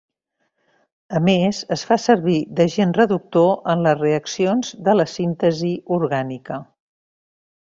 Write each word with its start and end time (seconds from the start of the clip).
A 1.17 1.19
més 1.25 1.59
es 1.75 1.83
fa 1.89 1.97
servir 2.03 2.37
d'agent 2.59 2.95
reductor 2.99 3.53
en 3.75 3.85
les 3.89 4.01
reaccions 4.01 4.73
de 4.89 4.97
la 4.99 5.07
síntesi 5.13 5.71
orgànica. 6.01 6.59